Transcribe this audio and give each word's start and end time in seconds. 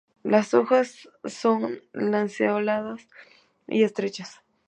Las 0.23 0.55
hojas 0.55 1.09
son 1.25 1.79
lanceoladas 1.93 3.07
y 3.67 3.83
estrechas. 3.83 4.41